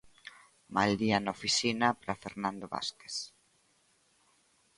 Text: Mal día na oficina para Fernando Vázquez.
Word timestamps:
Mal 0.75 0.91
día 1.01 1.17
na 1.19 1.33
oficina 1.37 1.87
para 1.99 2.19
Fernando 2.23 2.65
Vázquez. 2.73 3.15